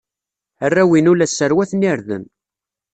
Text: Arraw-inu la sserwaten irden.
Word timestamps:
Arraw-inu 0.65 1.13
la 1.15 1.27
sserwaten 1.29 1.85
irden. 1.93 2.23